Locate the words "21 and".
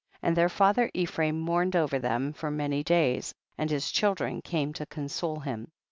0.21-0.35